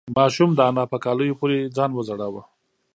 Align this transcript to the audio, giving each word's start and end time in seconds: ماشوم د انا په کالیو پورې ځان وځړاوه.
ماشوم 0.17 0.49
د 0.55 0.59
انا 0.69 0.83
په 0.91 0.97
کالیو 1.03 1.37
پورې 1.39 1.71
ځان 1.75 1.91
وځړاوه. 1.93 2.41